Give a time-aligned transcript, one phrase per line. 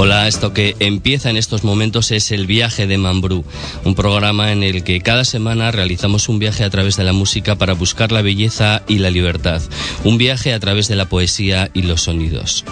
[0.00, 3.44] Hola, esto que empieza en estos momentos es el viaje de Mambrú,
[3.84, 7.56] un programa en el que cada semana realizamos un viaje a través de la música
[7.56, 9.60] para buscar la belleza y la libertad,
[10.04, 12.64] un viaje a través de la poesía y los sonidos.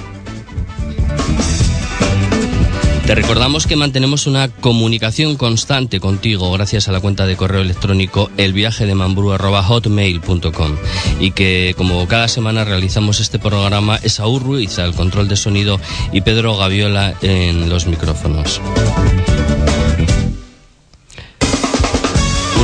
[3.06, 8.32] Te recordamos que mantenemos una comunicación constante contigo gracias a la cuenta de correo electrónico
[8.36, 10.76] elviajedemambrú.hotmail.com
[11.20, 15.80] y que como cada semana realizamos este programa es Aur Ruiz al control de sonido
[16.12, 18.60] y Pedro Gaviola en los micrófonos.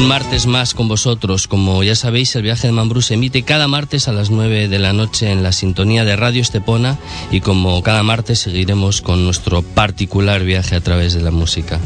[0.02, 1.47] Un martes más con vosotros.
[1.47, 4.80] Como ya sabéis, el viaje de Mambrú se emite cada martes a las 9 de
[4.80, 6.98] la noche en la sintonía de Radio Estepona
[7.30, 11.78] y como cada martes seguiremos con nuestro particular viaje a través de la música.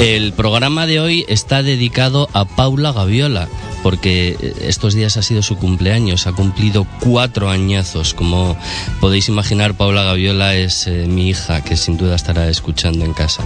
[0.00, 3.48] El programa de hoy está dedicado a Paula Gaviola,
[3.82, 8.14] porque estos días ha sido su cumpleaños, ha cumplido cuatro añazos.
[8.14, 8.56] Como
[9.00, 13.44] podéis imaginar, Paula Gaviola es eh, mi hija, que sin duda estará escuchando en casa.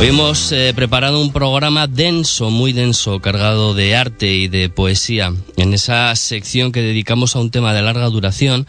[0.00, 5.34] Hoy hemos eh, preparado un programa denso, muy denso, cargado de arte y de poesía.
[5.58, 8.66] En esa sección que dedicamos a un tema de larga duración,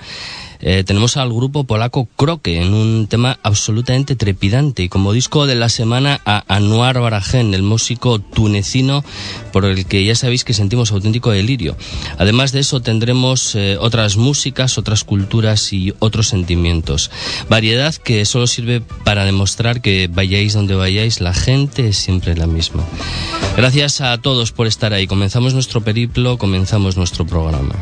[0.62, 5.56] eh, tenemos al grupo polaco Croque en un tema absolutamente trepidante y como disco de
[5.56, 9.04] la semana a Anuar Barajen, el músico tunecino
[9.52, 11.76] por el que ya sabéis que sentimos auténtico delirio.
[12.18, 17.12] Además de eso tendremos eh, otras músicas, otras culturas y otros sentimientos.
[17.50, 22.48] Variedad que solo sirve para demostrar que vayáis donde vayáis, la gente es siempre la
[22.48, 22.84] misma.
[23.58, 25.08] Gracias a todos por estar ahí.
[25.08, 27.76] Comenzamos nuestro periplo, comenzamos nuestro programa.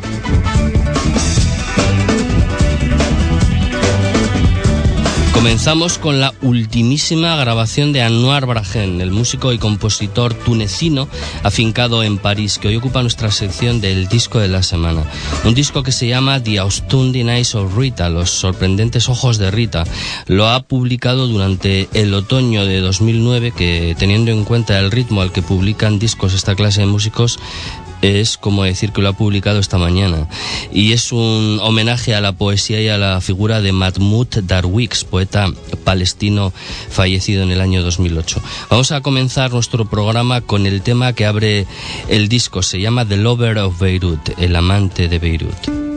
[5.40, 11.08] Comenzamos con la ultimísima grabación de Anwar Brajen, el músico y compositor tunecino
[11.42, 15.02] afincado en París, que hoy ocupa nuestra sección del disco de la semana.
[15.46, 19.84] Un disco que se llama The Outstanding Eyes of Rita, Los sorprendentes ojos de Rita.
[20.26, 25.32] Lo ha publicado durante el otoño de 2009, que teniendo en cuenta el ritmo al
[25.32, 27.38] que publican discos esta clase de músicos,
[28.02, 30.28] es como decir que lo ha publicado esta mañana.
[30.72, 35.48] Y es un homenaje a la poesía y a la figura de Mahmoud Darwix, poeta
[35.84, 36.52] palestino
[36.90, 38.40] fallecido en el año 2008.
[38.70, 41.66] Vamos a comenzar nuestro programa con el tema que abre
[42.08, 42.62] el disco.
[42.62, 45.89] Se llama The Lover of Beirut, el amante de Beirut.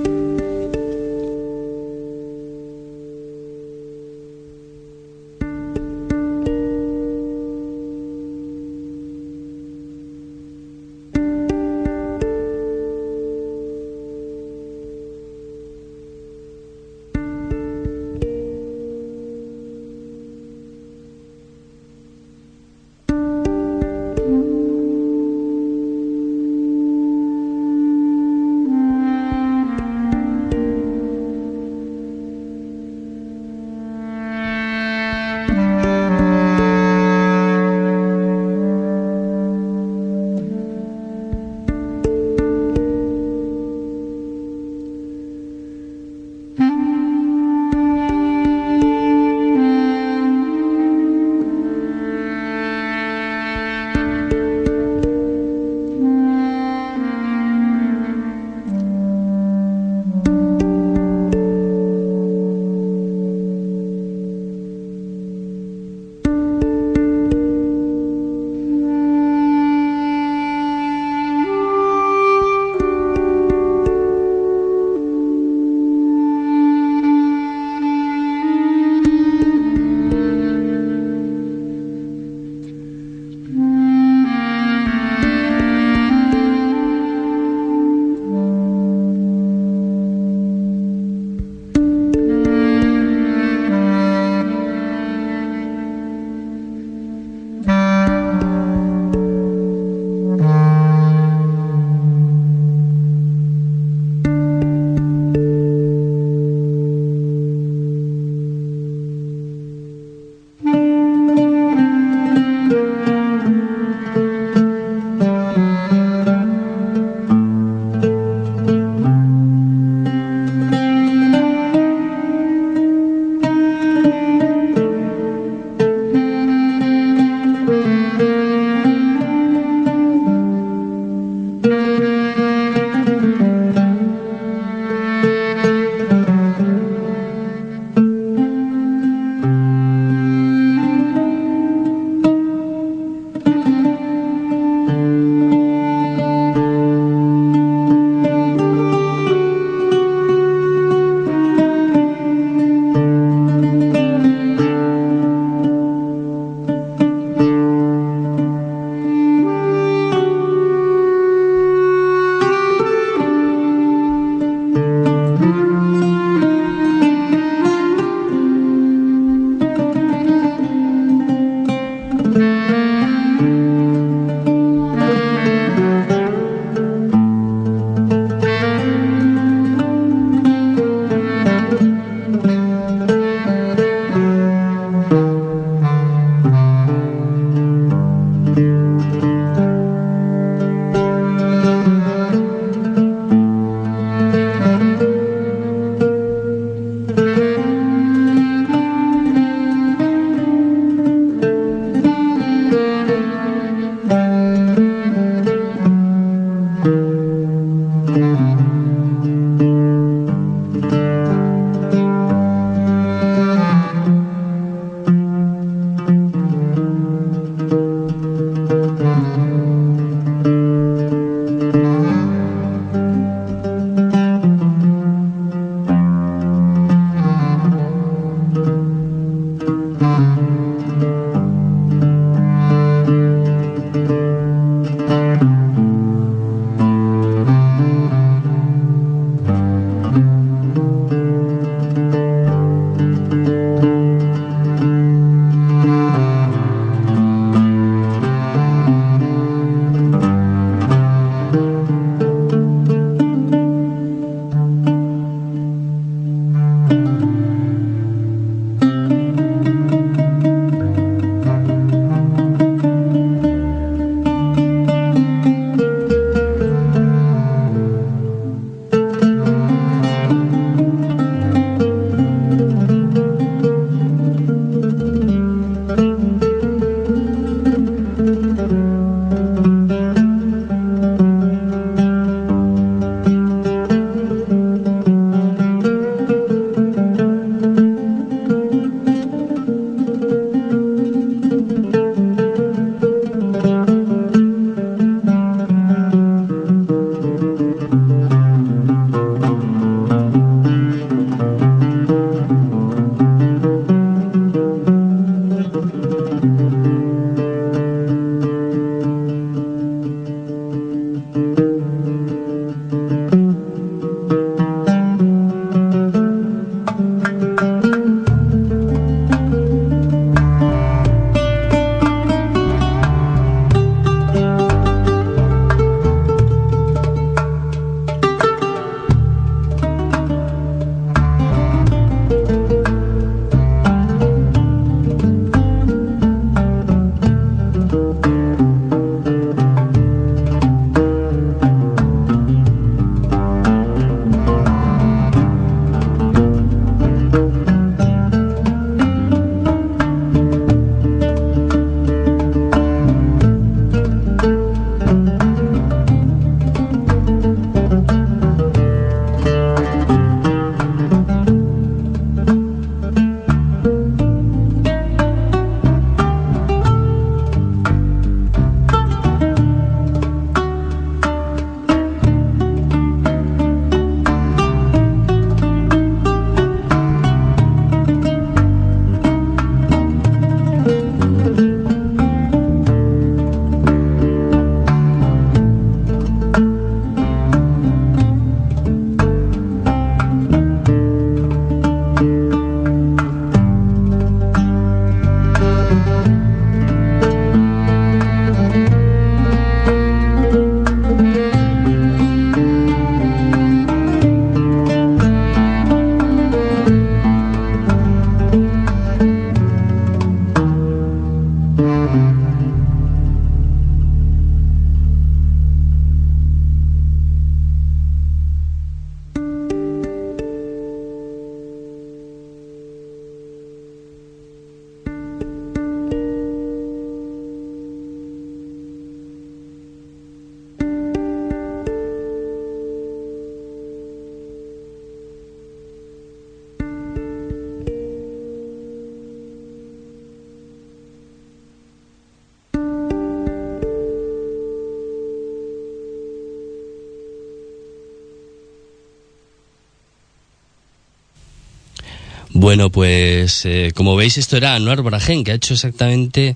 [452.64, 456.56] Bueno, pues eh, como veis esto era Anuar Brajen, que ha hecho exactamente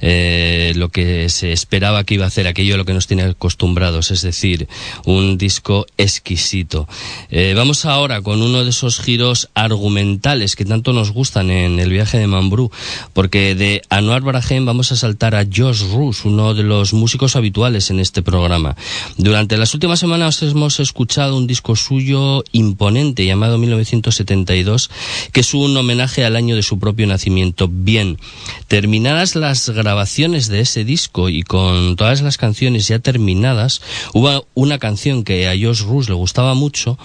[0.00, 3.22] eh, lo que se esperaba que iba a hacer, aquello a lo que nos tiene
[3.22, 4.68] acostumbrados, es decir,
[5.06, 6.86] un disco exquisito.
[7.30, 11.88] Eh, vamos ahora con uno de esos giros argumentales que tanto nos gustan en el
[11.88, 12.70] viaje de Mambrú,
[13.14, 17.88] porque de Anuar Brajen vamos a saltar a Josh Rus, uno de los músicos habituales
[17.88, 18.76] en este programa.
[19.16, 24.90] Durante las últimas semanas hemos escuchado un disco suyo imponente llamado 1972
[25.32, 27.68] que es un homenaje al año de su propio nacimiento.
[27.70, 28.18] Bien,
[28.66, 33.80] terminadas las grabaciones de ese disco y con todas las canciones ya terminadas,
[34.12, 36.98] hubo una canción que a Josh Rus le gustaba mucho,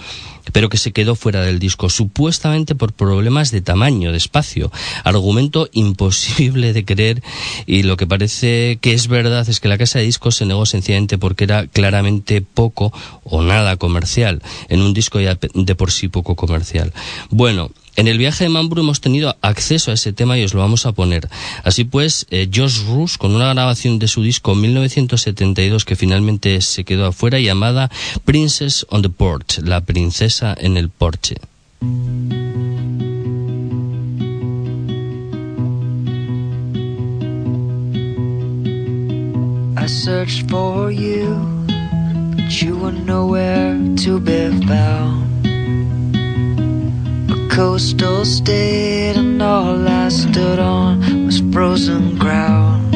[0.50, 4.72] pero que se quedó fuera del disco, supuestamente por problemas de tamaño, de espacio.
[5.04, 7.22] Argumento imposible de creer
[7.66, 10.66] y lo que parece que es verdad es que la casa de discos se negó
[10.66, 16.08] sencillamente porque era claramente poco o nada comercial, en un disco ya de por sí
[16.08, 16.92] poco comercial.
[17.30, 20.60] Bueno, en el viaje de Mambru hemos tenido acceso a ese tema y os lo
[20.60, 21.28] vamos a poner.
[21.64, 26.84] Así pues, eh, Josh Roos, con una grabación de su disco 1972 que finalmente se
[26.84, 27.90] quedó afuera, llamada
[28.24, 31.36] Princess on the Porch, la princesa en el porche.
[39.74, 41.66] I for you,
[42.36, 45.41] but you to be.
[47.52, 52.94] Coastal state, and all I stood on was frozen ground.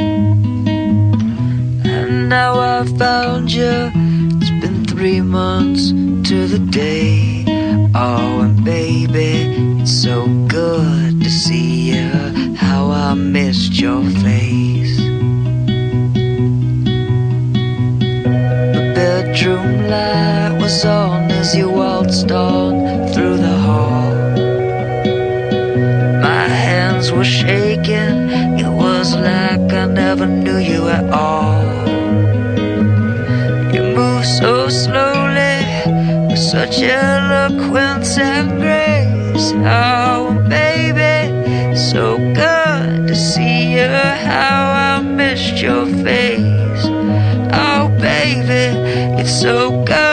[1.86, 3.92] And now I found you.
[4.40, 5.90] It's been three months
[6.30, 7.44] to the day.
[7.94, 12.08] Oh, and baby, it's so good to see you.
[12.56, 14.96] How I missed your face.
[18.76, 24.05] The bedroom light was on as you waltzed on through the hall
[36.66, 39.52] such eloquence and grace.
[39.54, 43.87] Oh, baby, so good to see you.
[43.87, 46.87] How I missed your face.
[47.52, 48.76] Oh, baby,
[49.20, 50.05] it's so good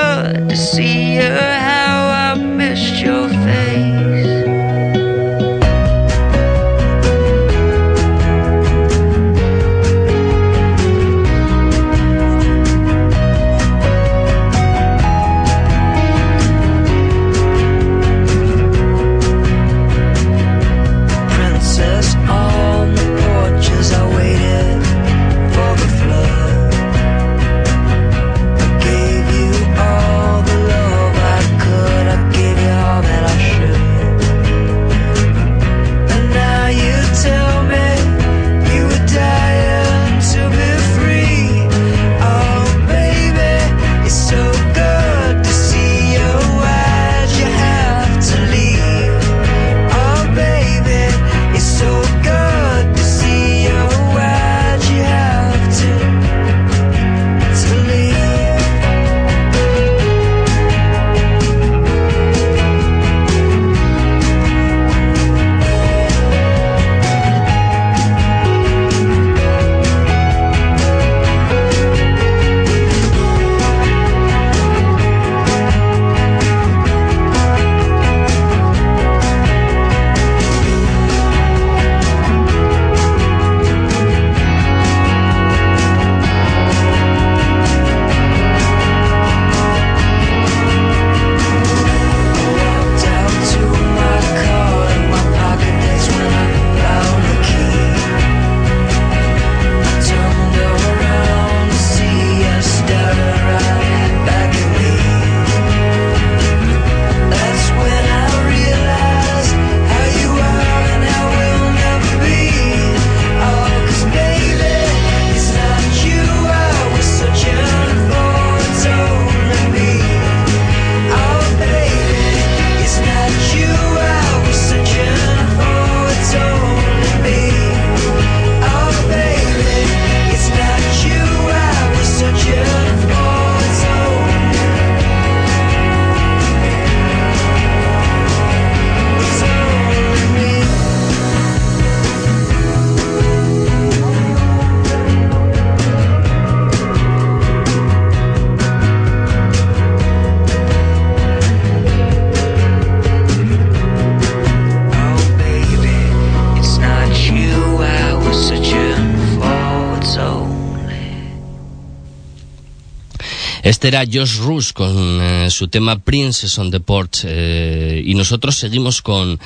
[163.83, 168.55] Este era Josh Rush con eh, su tema Princess on the Porch eh, y nosotros
[168.55, 169.41] seguimos con,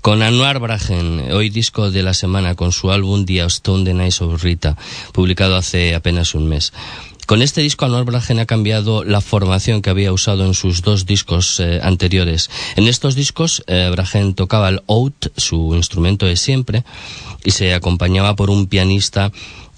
[0.00, 4.14] con Anuar Bragen, hoy disco de la semana con su álbum The Stone the Night
[4.20, 4.76] of Rita,
[5.12, 6.72] publicado hace apenas un mes.
[7.26, 11.04] Con este disco Anuar Bragen ha cambiado la formación que había usado en sus dos
[11.04, 12.48] discos eh, anteriores.
[12.76, 16.84] En estos discos Bragen tocaba el oud, su instrumento de siempre,
[17.42, 19.32] y se acompañaba por un pianista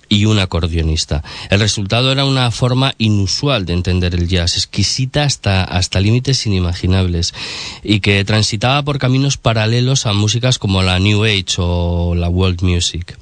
[0.09, 1.23] y un acordeonista.
[1.51, 7.35] El resultado era una forma inusual de entender el jazz, exquisita hasta, hasta límites inimaginables,
[7.83, 12.63] y que transitaba por caminos paralelos a músicas como la New Age o la World
[12.63, 13.19] Music.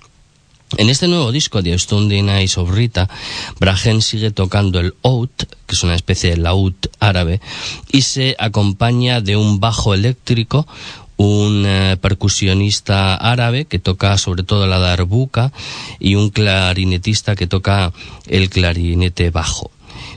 [0.76, 3.08] En este nuevo disco de Stone Nights of Rita,
[3.58, 5.28] Brahen sigue tocando el oud,
[5.66, 7.40] que es una especie de laúd árabe,
[7.90, 10.68] y se acompaña de un bajo eléctrico,
[11.22, 15.52] un eh, percusionista árabe que toca sobre todo la darbuka
[15.98, 17.92] y un clarinetista que toca
[18.26, 19.70] el clarinete bajo.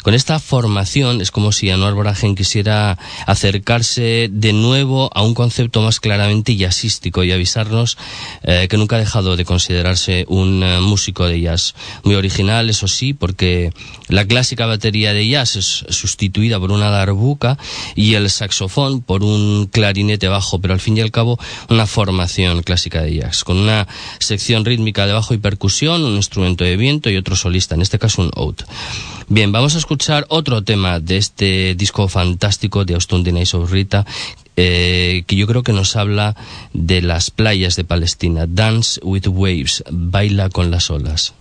[0.03, 5.81] Con esta formación es como si Anuar Bragen quisiera acercarse de nuevo a un concepto
[5.81, 7.98] más claramente jazzístico y avisarnos
[8.43, 11.74] eh, que nunca ha dejado de considerarse un eh, músico de jazz.
[12.03, 13.72] Muy original, eso sí, porque
[14.10, 17.57] la clásica batería de jazz es sustituida por una darbuka
[17.95, 22.62] y el saxofón por un clarinete bajo, pero al fin y al cabo una formación
[22.63, 23.88] clásica de jazz, con una
[24.19, 28.00] sección rítmica de bajo y percusión, un instrumento de viento y otro solista, en este
[28.00, 28.55] caso un oud.
[29.29, 34.05] Bien, vamos a escuchar otro tema de este disco fantástico de Austin Denise Rita,
[34.55, 36.35] eh, que yo creo que nos habla
[36.73, 38.45] de las playas de Palestina.
[38.47, 41.33] Dance with Waves, baila con las olas.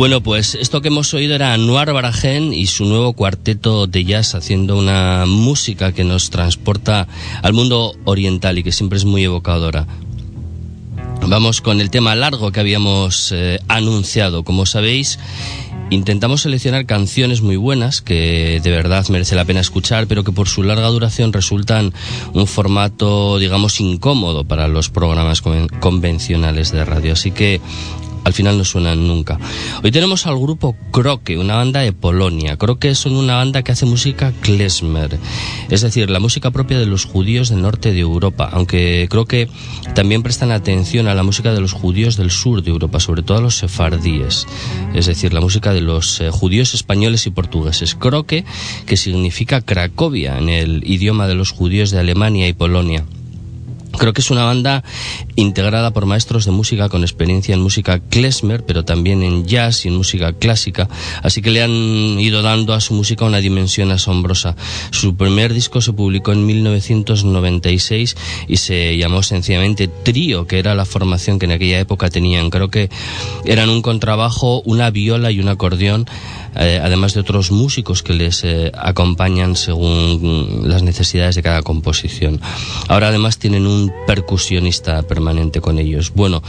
[0.00, 4.34] Bueno, pues esto que hemos oído era Noir Barajen y su nuevo cuarteto de jazz
[4.34, 7.06] haciendo una música que nos transporta
[7.42, 9.86] al mundo oriental y que siempre es muy evocadora.
[11.28, 14.42] Vamos con el tema largo que habíamos eh, anunciado.
[14.42, 15.18] Como sabéis,
[15.90, 20.48] intentamos seleccionar canciones muy buenas que de verdad merece la pena escuchar, pero que por
[20.48, 21.92] su larga duración resultan
[22.32, 27.12] un formato, digamos, incómodo para los programas convencionales de radio.
[27.12, 27.60] Así que
[28.24, 29.38] al final no suenan nunca.
[29.82, 32.56] Hoy tenemos al grupo Croque, una banda de Polonia.
[32.56, 35.18] Croque son una banda que hace música klezmer,
[35.68, 39.48] es decir, la música propia de los judíos del norte de Europa, aunque creo que
[39.94, 43.38] también prestan atención a la música de los judíos del sur de Europa, sobre todo
[43.38, 44.46] a los sefardíes,
[44.94, 47.94] es decir, la música de los eh, judíos españoles y portugueses.
[47.94, 48.44] Croque,
[48.86, 53.04] que significa Cracovia en el idioma de los judíos de Alemania y Polonia.
[53.98, 54.82] Creo que es una banda
[55.36, 59.88] integrada por maestros de música con experiencia en música klezmer, pero también en jazz y
[59.88, 60.88] en música clásica,
[61.22, 64.56] así que le han ido dando a su música una dimensión asombrosa.
[64.90, 68.16] Su primer disco se publicó en 1996
[68.48, 72.50] y se llamó sencillamente Trío, que era la formación que en aquella época tenían.
[72.50, 72.90] Creo que
[73.44, 76.06] eran un contrabajo, una viola y un acordeón
[76.56, 82.40] eh, además de otros músicos que les eh, acompañan según las necesidades de cada composición.
[82.88, 86.12] Ahora además tienen un percusionista permanente con ellos.
[86.14, 86.42] Bueno,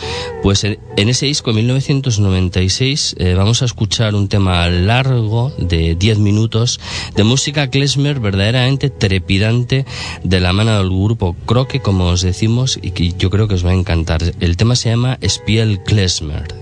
[0.43, 6.19] pues en, ese disco, en 1996, eh, vamos a escuchar un tema largo de 10
[6.19, 6.79] minutos
[7.15, 9.85] de música klezmer verdaderamente trepidante
[10.23, 13.65] de la mano del grupo Croque, como os decimos, y que yo creo que os
[13.65, 14.21] va a encantar.
[14.39, 16.60] El tema se llama Spiel Klezmer.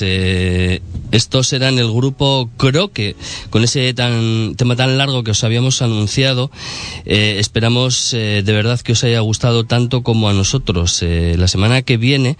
[0.00, 0.80] Pues eh,
[1.12, 3.16] estos eran el grupo Croque,
[3.50, 6.50] con ese tan, tema tan largo que os habíamos anunciado.
[7.04, 11.02] Eh, esperamos eh, de verdad que os haya gustado tanto como a nosotros.
[11.02, 12.36] Eh, la semana que viene,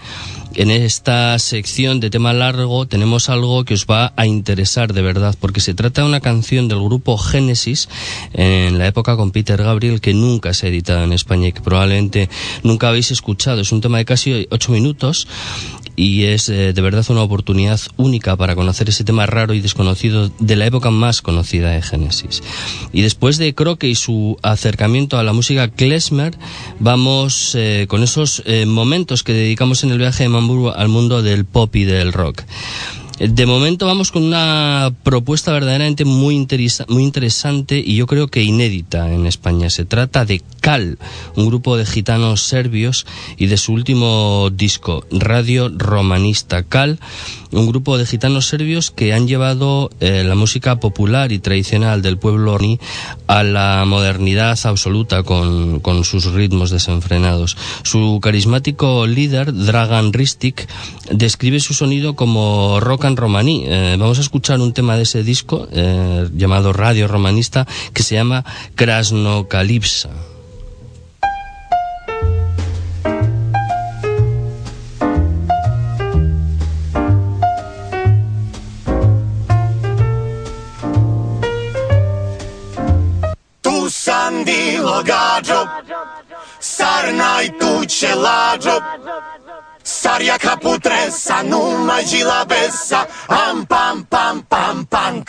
[0.55, 5.35] en esta sección de tema largo, tenemos algo que os va a interesar de verdad,
[5.41, 7.89] porque se trata de una canción del grupo Génesis
[8.33, 11.61] en la época con Peter Gabriel que nunca se ha editado en España y que
[11.61, 12.29] probablemente
[12.63, 13.61] nunca habéis escuchado.
[13.61, 15.27] Es un tema de casi ocho minutos
[16.01, 20.31] y es eh, de verdad una oportunidad única para conocer ese tema raro y desconocido
[20.39, 22.43] de la época más conocida de Génesis.
[22.91, 26.35] Y después de Croque y su acercamiento a la música klezmer,
[26.79, 31.21] vamos eh, con esos eh, momentos que dedicamos en el viaje de Mamburu al mundo
[31.21, 32.45] del pop y del rock.
[33.21, 36.47] De momento vamos con una propuesta verdaderamente muy,
[36.89, 39.69] muy interesante y yo creo que inédita en España.
[39.69, 40.99] Se trata de Cal,
[41.37, 46.63] un grupo de gitanos serbios y de su último disco, Radio Romanista.
[46.63, 46.99] Cal
[47.53, 52.19] un grupo de gitanos serbios que han llevado eh, la música popular y tradicional del
[52.19, 52.79] pueblo orni
[53.27, 57.57] a la modernidad absoluta con, con, sus ritmos desenfrenados.
[57.83, 60.69] Su carismático líder, Dragan Ristik,
[61.11, 63.65] describe su sonido como rock and romaní.
[63.67, 68.15] Eh, vamos a escuchar un tema de ese disco eh, llamado Radio Romanista que se
[68.15, 68.45] llama
[84.91, 85.03] Krasnokalipsa.
[85.03, 85.69] gađo
[86.61, 88.81] Sarnaj tuče lađo.
[89.83, 95.25] Sarja kaputresa Numa đila besa Am pam pam pam pam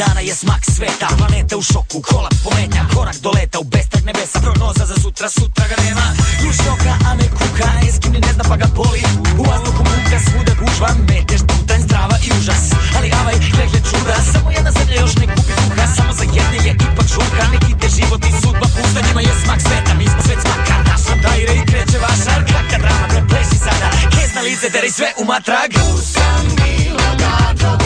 [0.00, 1.06] dana je smak sveta.
[1.18, 3.58] Planeta u šoku, kolaps pometnja Korak do leta.
[3.58, 6.06] U bestak nebesa Prognoza za sutra, sutra ga nema.
[6.40, 9.02] Ključni oka, a ne kuka Eskini ne zna pa ga boli.
[9.40, 12.64] U vazduhu muka, svuda gužva Meteš putanj, strava i užas.
[12.96, 15.86] Ali avaj, gle, čuda Samo jedna zemlja još ne kupi duha.
[15.96, 19.60] Samo za jedne je ipak žurka Neki te život i sudba pusta Njima je smak
[19.66, 23.88] sveta, mi smo svet smaka Našam dajre i kreće vašar Kraka drama, prepleši sada.
[24.14, 27.79] Kez na lice, deri sve umatrag Tu sam bilo gađo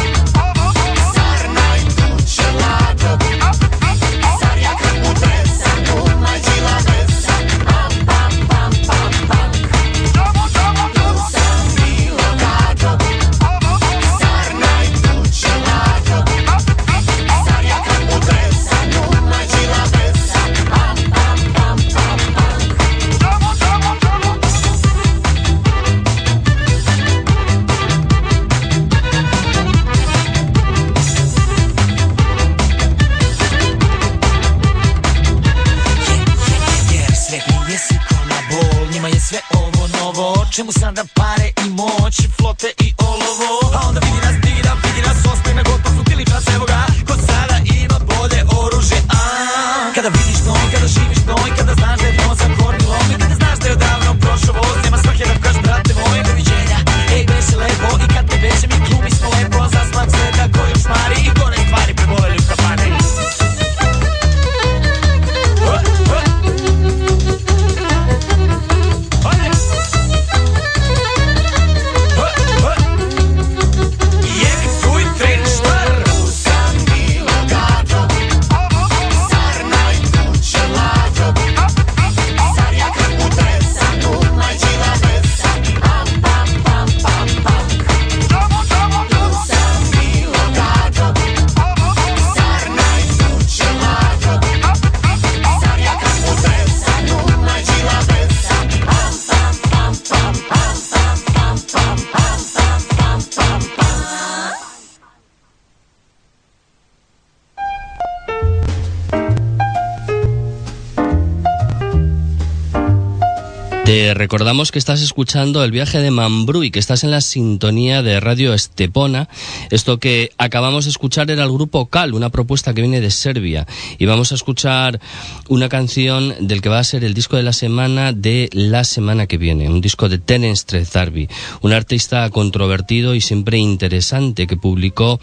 [114.14, 118.20] recordamos que estás escuchando el viaje de Mambrú y que estás en la sintonía de
[118.20, 119.28] Radio Estepona.
[119.75, 123.66] Esto que acabamos de escuchar era el grupo Cal, una propuesta que viene de Serbia.
[123.99, 125.01] Y vamos a escuchar
[125.49, 129.27] una canción del que va a ser el disco de la semana de la semana
[129.27, 131.29] que viene, un disco de Terence Darby,
[131.62, 135.18] un artista controvertido y siempre interesante que publicó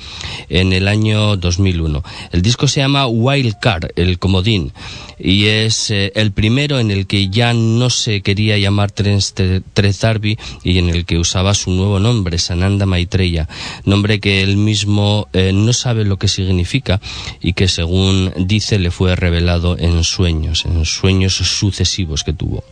[0.50, 2.04] en el año 2001.
[2.32, 4.74] El disco se llama Wild Card, el comodín,
[5.20, 9.62] y es eh, el primero en el que ya no se quería quería llamar Terence
[9.74, 13.50] Trezarbi y en el que usaba su nuevo nombre, Sananda Maitreya,
[13.84, 17.00] nombre que él mismo eh, no sabe lo que significa
[17.42, 22.64] y que según dice le fue revelado en sueños, en sueños sucesivos que tuvo.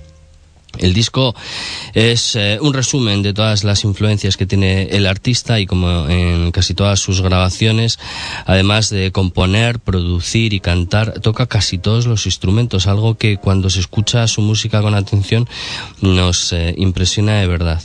[0.79, 1.35] El disco
[1.93, 6.51] es eh, un resumen de todas las influencias que tiene el artista y como en
[6.51, 7.99] casi todas sus grabaciones,
[8.45, 13.79] además de componer, producir y cantar, toca casi todos los instrumentos, algo que cuando se
[13.79, 15.47] escucha su música con atención
[16.01, 17.81] nos eh, impresiona de verdad.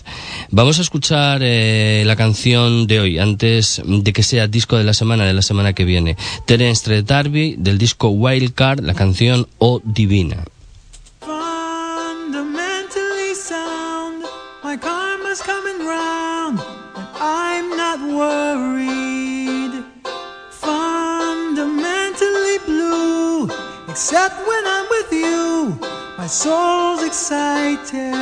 [0.51, 4.95] Vamos a escuchar eh, la canción de hoy, antes de que sea disco de la
[4.95, 6.17] semana, de la semana que viene.
[6.47, 10.45] Terence Darby del disco Wild Card, la canción O Divina.
[18.15, 19.83] Worried,
[20.51, 23.49] fundamentally blue.
[23.89, 25.79] Except when I'm with you,
[26.19, 28.13] my soul's excited.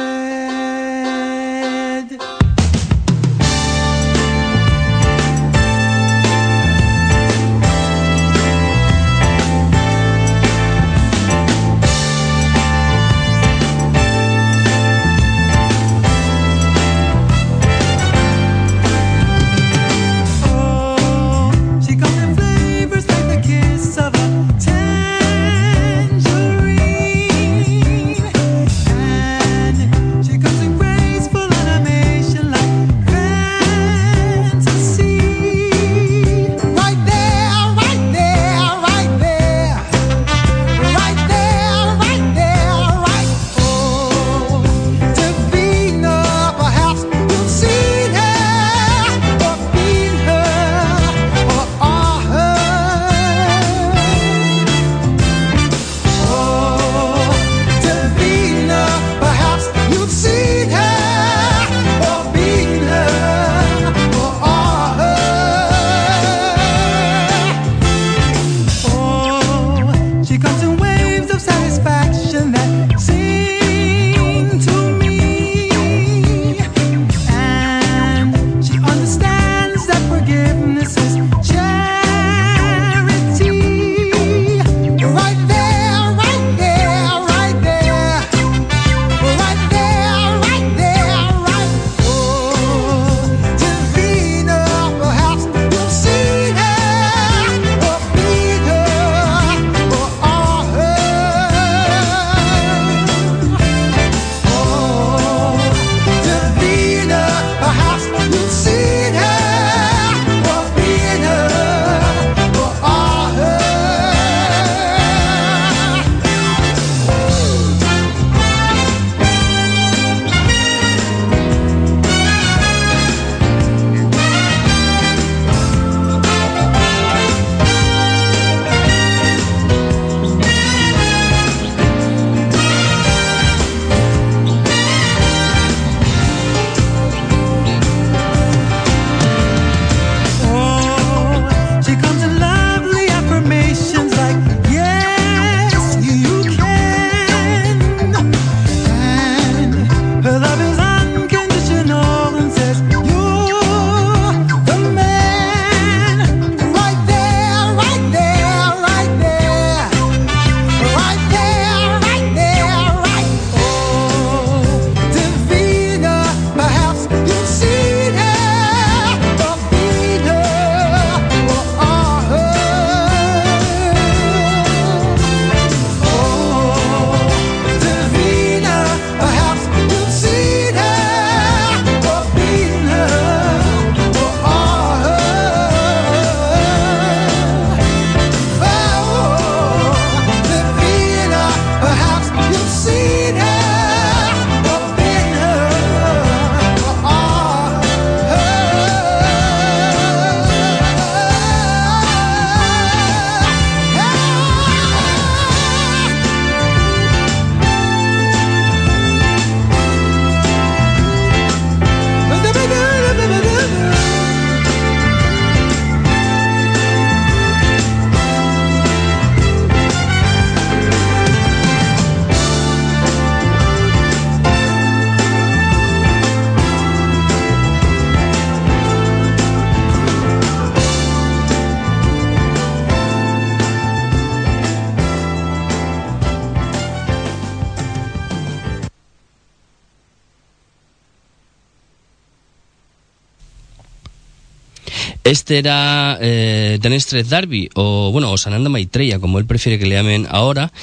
[245.33, 249.95] Este era eh, Denestre Darby, o bueno, o Sananda Maitreya, como él prefiere que le
[249.95, 250.75] llamen ahora.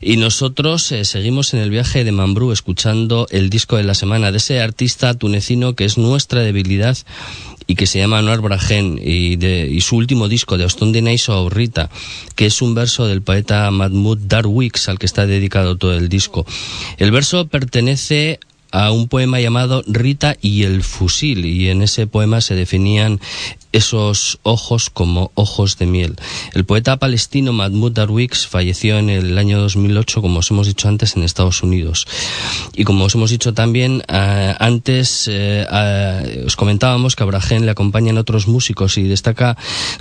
[0.00, 4.32] Y nosotros eh, seguimos en el viaje de Mambrú escuchando el disco de la semana
[4.32, 6.98] de ese artista tunecino que es nuestra debilidad
[7.68, 10.92] y que se llama Anuar Brahen y, de, su último disco de Austin
[11.28, 11.88] o Rita,
[12.34, 16.44] que es un verso del poeta Mahmoud Darwix al que está dedicado todo el disco.
[16.96, 18.40] El verso pertenece
[18.72, 23.20] a un poema llamado Rita y el fusil y en ese poema se definían
[23.72, 26.16] esos ojos como ojos de miel.
[26.52, 31.16] El poeta palestino Mahmoud Darwix falleció en el año 2008, como os hemos dicho antes,
[31.16, 32.06] en Estados Unidos.
[32.74, 37.72] Y como os hemos dicho también eh, antes, eh, os comentábamos que a Brahen le
[37.72, 39.56] acompañan otros músicos y destaca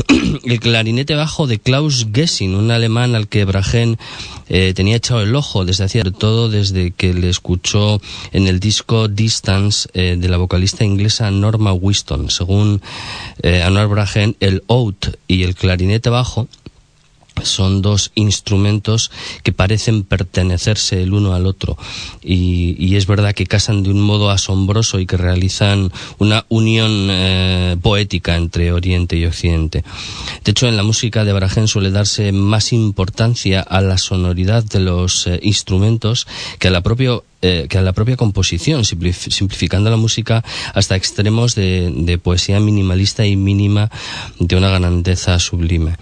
[0.44, 3.98] el clarinete bajo de Klaus Gessing, un alemán al que Brahen
[4.50, 8.02] eh, tenía echado el ojo desde hacía todo desde que le escuchó
[8.34, 12.30] en el disco Distance de la vocalista inglesa Norma Winston.
[12.30, 12.82] Según
[13.64, 14.96] Anuar Brahen, el oud
[15.28, 16.48] y el clarinete bajo
[17.44, 19.12] son dos instrumentos
[19.44, 21.78] que parecen pertenecerse el uno al otro
[22.22, 27.78] y, es verdad que casan de un modo asombroso y que realizan una unión eh,
[27.82, 29.84] poética entre Oriente y Occidente.
[30.44, 34.82] De hecho, en la música de Brahen suele darse más importancia a la sonoridad de
[34.82, 36.28] los eh, instrumentos
[36.60, 41.56] que a la propia eh, que a la propia composición, simplificando la música hasta extremos
[41.56, 43.90] de, poesía minimalista y mínima
[44.40, 45.96] de una grandeza sublime.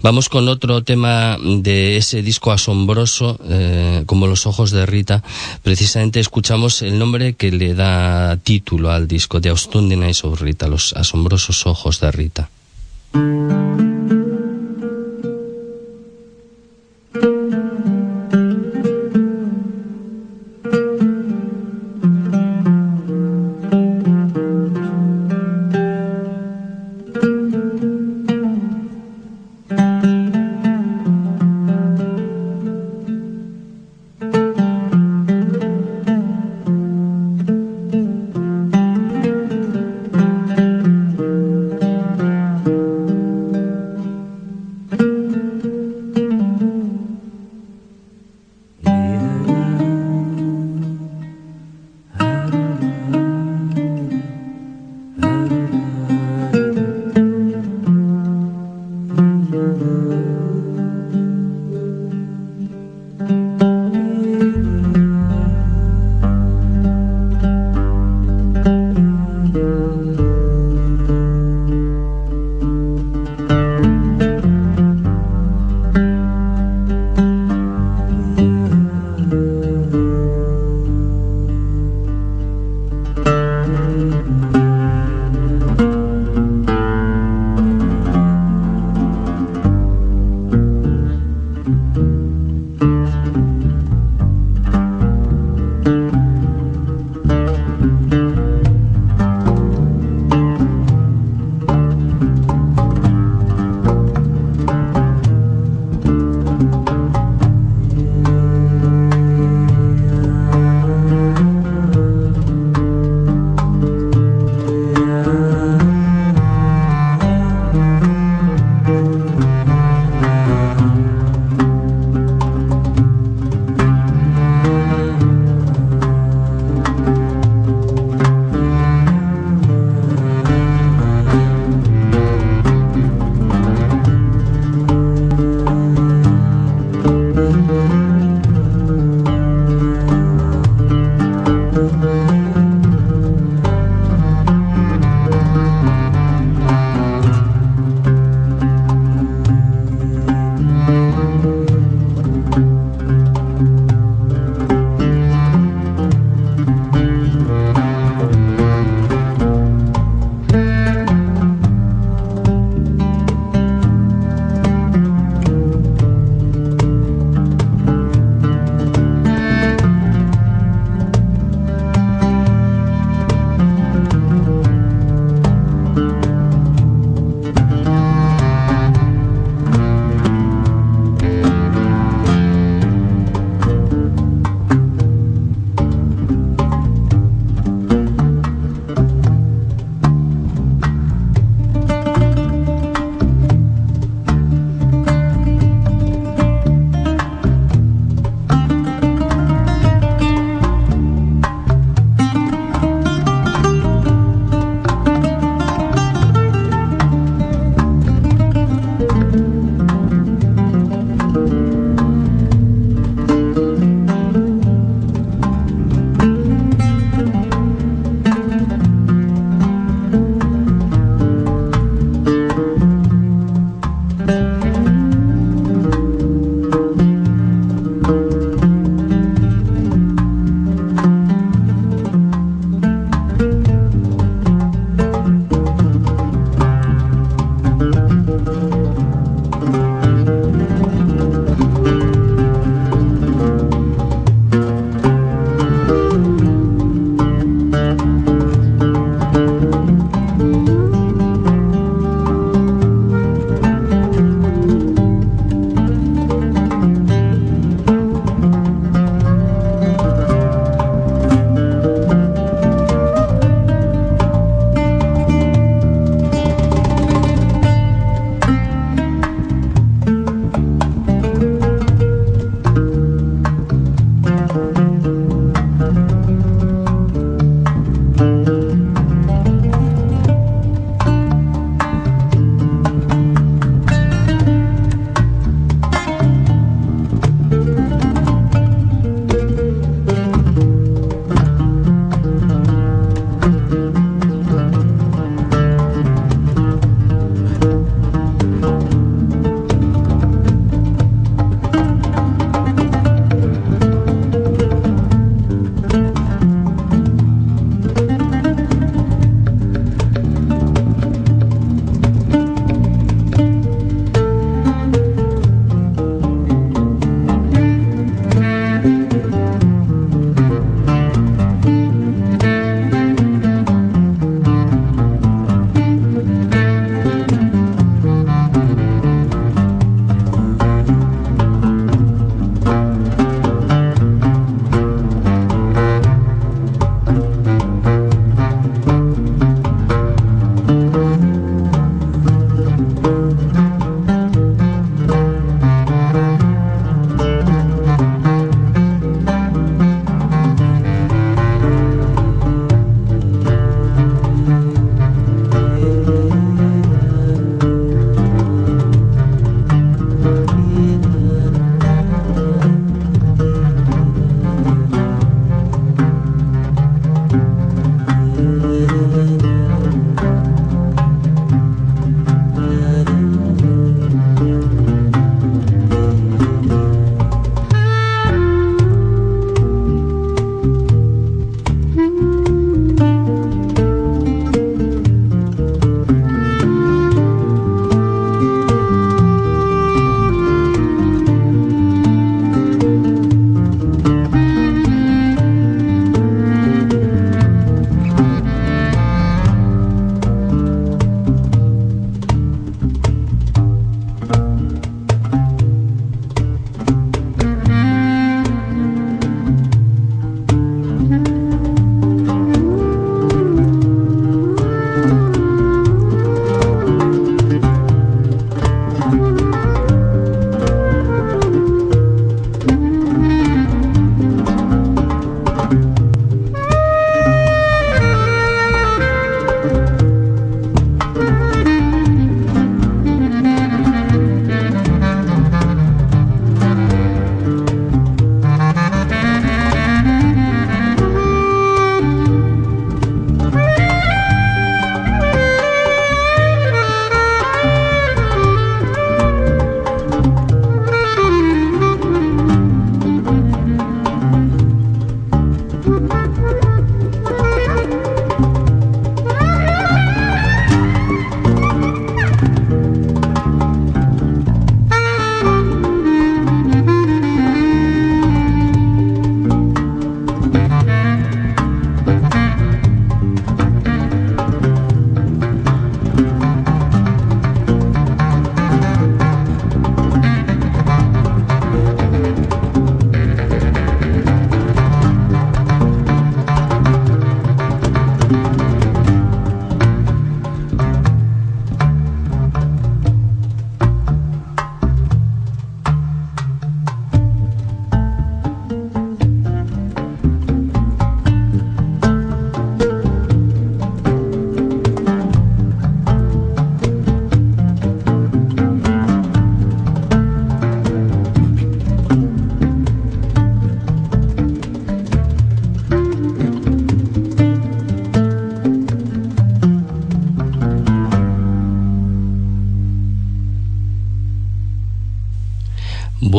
[0.00, 5.22] Vamos con otro tema de ese disco asombroso, eh, como Los ojos de Rita.
[5.62, 10.68] Precisamente escuchamos el nombre que le da título al disco, de Austin Eyes of Rita,
[10.68, 12.48] Los asombrosos ojos de Rita.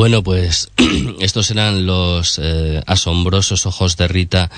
[0.00, 0.70] Bueno, pues
[1.20, 4.50] estos eran los eh, asombrosos ojos de Rita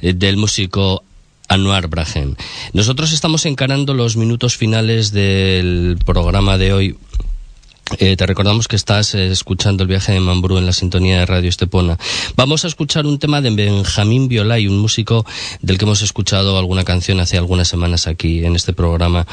[0.00, 1.04] eh, del músico
[1.46, 2.36] Anuar Brahen.
[2.72, 6.98] Nosotros estamos encarando los minutos finales del programa de hoy
[7.98, 11.26] eh, te recordamos que estás eh, escuchando el viaje de Mambrú en la sintonía de
[11.26, 11.98] Radio Estepona.
[12.36, 15.24] Vamos a escuchar un tema de Benjamín Violay, un músico
[15.62, 19.26] del que hemos escuchado alguna canción hace algunas semanas aquí en este programa.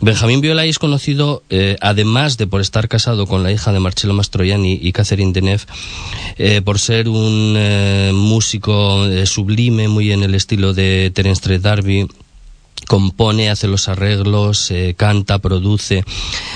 [0.00, 4.12] Benjamín Violay es conocido, eh, además de por estar casado con la hija de Marcello
[4.12, 5.64] Mastroianni y Catherine Deneuve,
[6.64, 7.54] por ser un
[8.14, 12.08] músico sublime, muy en el estilo de Terence D'Arby,
[12.86, 16.04] compone, hace los arreglos, eh, canta, produce.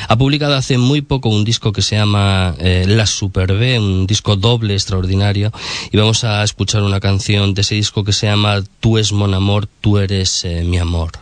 [0.09, 4.07] Ha publicado hace muy poco un disco que se llama eh, La Super B, un
[4.07, 5.53] disco doble extraordinario,
[5.91, 9.35] y vamos a escuchar una canción de ese disco que se llama Tú es mon
[9.35, 11.13] amor, tú eres eh, mi amor.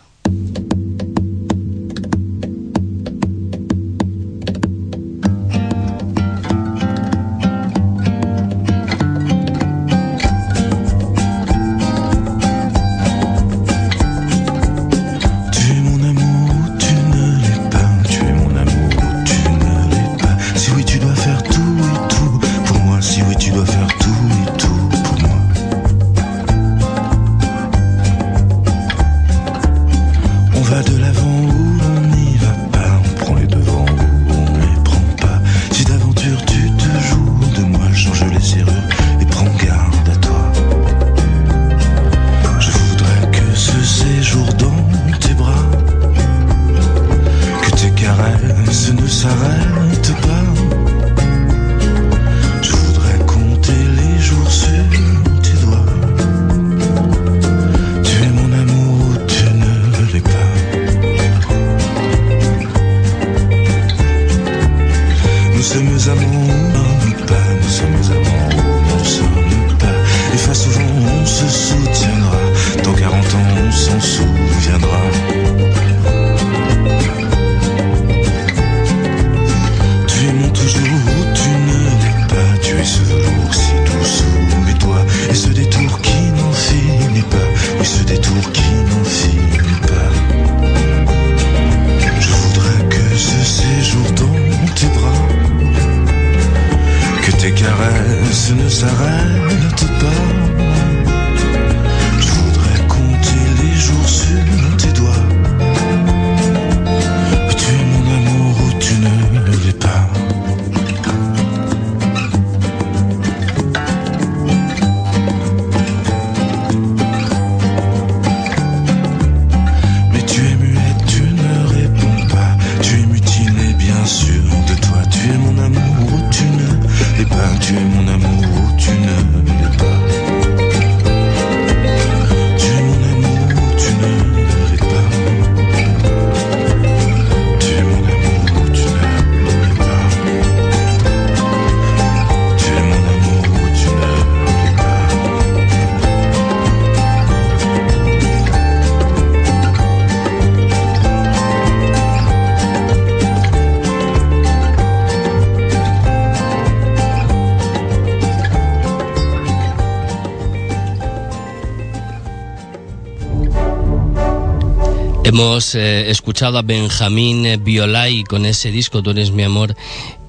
[165.35, 169.75] Hemos eh, escuchado a Benjamín Violay con ese disco Tú eres mi amor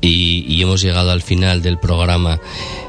[0.02, 2.40] y, hemos llegado al final del programa.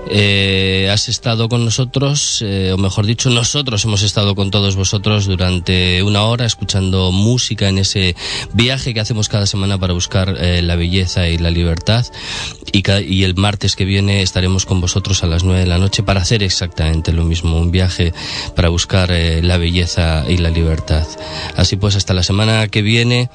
[0.09, 5.27] Eh, has estado con nosotros, eh, o mejor dicho, nosotros hemos estado con todos vosotros
[5.27, 8.15] durante una hora escuchando música en ese
[8.53, 12.07] viaje que hacemos cada semana para buscar la belleza y la libertad.
[12.73, 16.21] Y, el martes que viene estaremos con vosotros a las nueve de la noche para
[16.21, 18.13] hacer exactamente lo mismo, un viaje
[18.55, 21.07] para buscar la belleza y la libertad.
[21.57, 23.31] Así pues, hasta la semana que viene.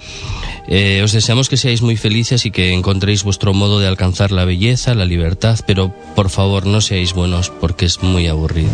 [0.67, 4.45] Eh, os deseamos que seáis muy felices y que encontréis vuestro modo de alcanzar la
[4.45, 8.71] belleza, la libertad, pero por favor no seáis buenos porque es muy aburrido.